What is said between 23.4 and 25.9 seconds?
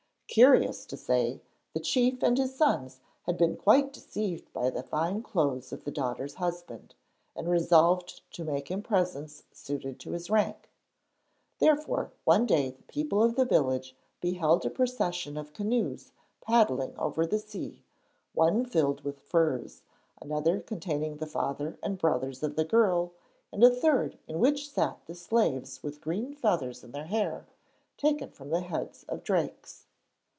and a third, in which sat the slaves